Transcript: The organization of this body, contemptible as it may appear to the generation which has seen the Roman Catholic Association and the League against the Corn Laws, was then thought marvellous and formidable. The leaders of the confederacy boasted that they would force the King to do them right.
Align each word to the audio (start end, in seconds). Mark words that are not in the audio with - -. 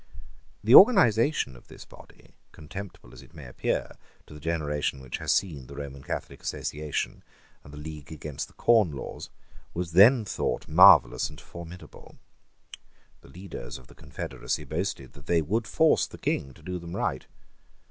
The 0.63 0.73
organization 0.73 1.55
of 1.55 1.67
this 1.67 1.85
body, 1.85 2.33
contemptible 2.51 3.13
as 3.13 3.21
it 3.21 3.35
may 3.35 3.45
appear 3.45 3.91
to 4.25 4.33
the 4.33 4.39
generation 4.39 4.99
which 4.99 5.19
has 5.19 5.31
seen 5.31 5.67
the 5.67 5.75
Roman 5.75 6.01
Catholic 6.01 6.41
Association 6.41 7.21
and 7.63 7.71
the 7.71 7.77
League 7.77 8.11
against 8.11 8.47
the 8.47 8.55
Corn 8.55 8.89
Laws, 8.89 9.29
was 9.75 9.91
then 9.91 10.25
thought 10.25 10.67
marvellous 10.67 11.29
and 11.29 11.39
formidable. 11.39 12.17
The 13.21 13.29
leaders 13.29 13.77
of 13.77 13.85
the 13.85 13.93
confederacy 13.93 14.63
boasted 14.63 15.13
that 15.13 15.27
they 15.27 15.43
would 15.43 15.67
force 15.67 16.07
the 16.07 16.17
King 16.17 16.55
to 16.55 16.63
do 16.63 16.79
them 16.79 16.95
right. 16.95 17.27